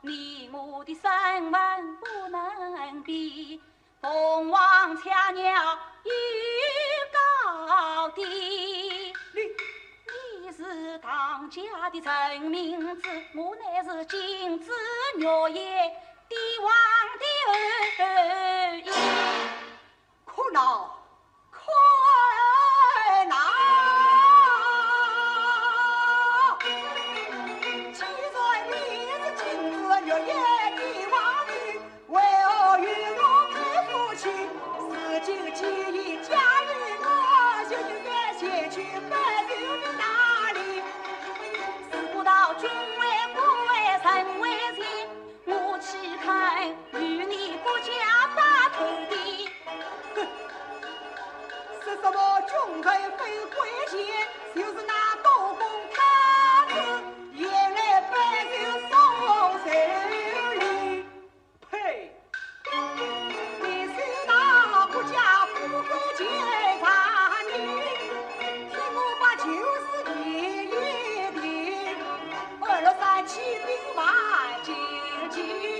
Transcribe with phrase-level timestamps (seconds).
[0.00, 3.60] 你我的身份不能比，
[4.00, 6.12] 凤凰雀鸟有
[7.12, 8.22] 高低。
[8.24, 9.42] 你
[10.44, 14.70] 你是唐家的真名字，我乃是金枝
[15.16, 15.92] 玉叶
[16.28, 16.72] 帝王
[17.18, 17.24] 的
[17.98, 18.04] 后
[18.76, 18.90] 裔，
[20.24, 20.97] 苦恼。
[52.00, 52.50] 什么军
[52.80, 52.86] 队
[53.18, 53.22] 给
[53.54, 53.58] 关
[53.90, 53.94] 心，
[54.54, 54.92] 就是那
[55.22, 55.60] 高公
[55.92, 55.96] 他
[56.66, 56.72] 子
[57.32, 58.12] 原来拜
[58.44, 58.54] 就
[58.88, 58.90] 送
[59.26, 59.66] 手。
[61.70, 61.72] 呸！
[63.60, 63.92] 你是
[64.26, 64.30] 那
[64.92, 65.14] 国家
[65.46, 66.20] 富贵奸
[66.80, 66.86] 杂
[67.48, 67.52] 女，
[68.70, 69.44] 替我把旧
[69.82, 70.08] 事提
[70.64, 70.72] 一
[71.40, 71.42] 提，
[72.60, 72.66] 二
[73.00, 73.34] 三千
[73.66, 73.98] 兵马
[74.62, 74.66] 紧
[75.30, 75.77] 急。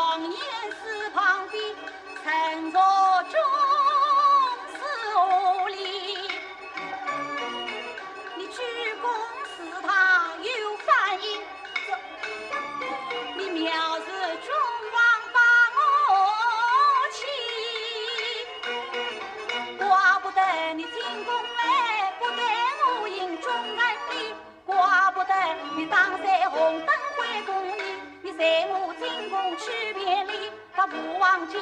[0.00, 1.76] 黄岩寺旁的
[2.24, 2.80] 陈坐
[3.30, 3.38] 中
[4.72, 4.78] 是
[5.12, 5.76] 何里，
[8.34, 8.62] 你鞠
[9.02, 9.04] 躬
[9.44, 9.52] 祠
[9.82, 9.92] 堂
[10.42, 10.88] 有反
[11.22, 11.26] 应，
[13.36, 13.68] 你藐
[13.98, 14.08] 视
[14.46, 14.48] 众
[14.94, 14.98] 王
[15.34, 15.38] 把
[15.76, 15.78] 我
[17.12, 17.20] 欺，
[19.76, 19.84] 怪
[20.22, 20.40] 不得
[20.76, 21.28] 你进宫
[21.58, 22.40] 来不得
[23.02, 24.34] 我迎忠安礼，
[24.64, 24.74] 怪
[25.12, 25.34] 不得
[25.76, 26.88] 你当在红灯
[27.18, 27.82] 会宫里
[28.22, 28.89] 你在我。
[29.56, 31.58] 去别里，把父王家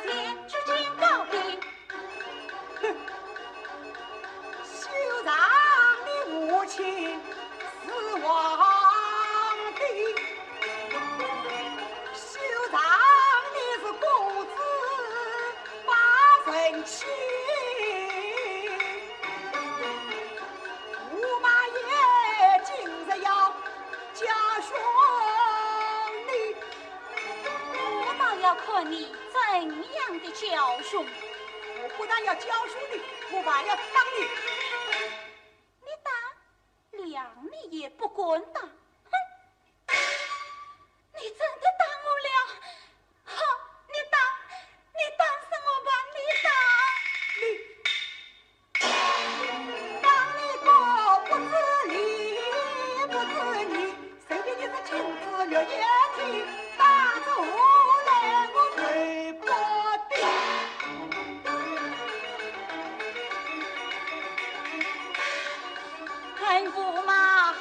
[0.00, 0.12] 见，
[0.48, 1.69] 去见告别。
[30.18, 31.06] 的教训，
[31.82, 33.00] 我不但要教训你，
[33.36, 33.82] 我还要打
[34.16, 34.26] 你。
[35.82, 36.10] 你打，
[37.04, 38.68] 量你也不敢打，哼！
[41.14, 42.28] 你真的打我了，
[43.24, 43.34] 好，
[43.88, 44.18] 你打，
[44.94, 46.48] 你打死我吧，你打，
[47.40, 47.42] 你
[50.02, 50.68] 打你个
[51.28, 51.52] 不知
[51.88, 51.90] 礼
[53.06, 53.32] 不知
[53.64, 53.72] 义，
[54.26, 54.90] 谁叫你是君
[55.20, 56.59] 子玉一天。
[66.72, 67.60] 驸马狠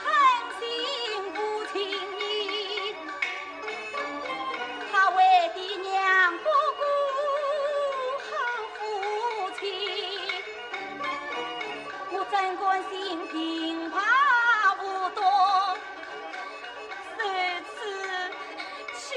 [0.59, 0.61] 心
[1.33, 1.79] 无情
[2.19, 2.95] 义，
[4.91, 5.17] 他为
[5.55, 6.43] 爹娘不
[6.77, 6.81] 顾
[8.27, 8.31] 好
[8.77, 8.79] 父
[9.59, 9.61] 亲。
[12.11, 13.97] 我真甘心平白
[17.71, 19.09] 此，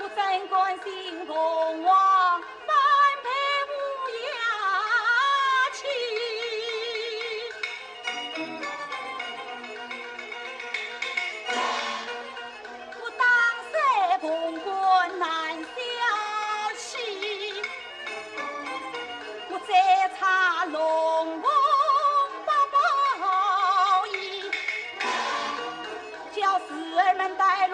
[0.00, 0.18] 我甘
[0.82, 0.84] 心
[1.26, 1.34] 共。
[27.24, 27.73] maganda and